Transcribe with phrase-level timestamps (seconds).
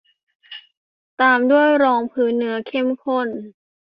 [1.21, 3.27] ตามด้วยรองพื้นเนื้อเข้มข้น